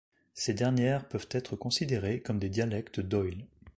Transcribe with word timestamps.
Ces 0.33 0.55
dernières 0.55 1.07
peuvent 1.07 1.27
être 1.29 1.55
considérées 1.55 2.21
comme 2.23 2.39
des 2.39 2.49
dialectes 2.49 3.01
d’oïl. 3.01 3.45